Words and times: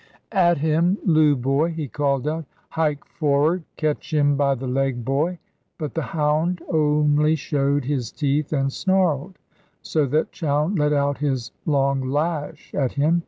"At 0.31 0.57
him 0.57 0.97
'loo 1.05 1.35
boy!" 1.35 1.73
he 1.73 1.87
called 1.87 2.27
out; 2.27 2.45
"Hike 2.69 3.05
forrard, 3.05 3.65
catch 3.77 4.11
him 4.11 4.35
by 4.35 4.55
the 4.55 4.65
leg, 4.65 5.05
boy!" 5.05 5.37
But 5.77 5.93
the 5.93 6.01
hound 6.01 6.59
only 6.69 7.35
showed 7.35 7.85
his 7.85 8.11
teeth 8.11 8.51
and 8.51 8.73
snarled; 8.73 9.37
so 9.83 10.07
that 10.07 10.31
Chowne 10.31 10.73
let 10.75 10.91
out 10.91 11.19
his 11.19 11.51
long 11.67 12.01
lash 12.09 12.73
at 12.73 12.93
him. 12.93 13.19